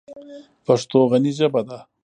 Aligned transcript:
پښتو 0.65 0.99
غني 1.11 1.31
ژبه 1.39 1.61
ده. 1.67 1.79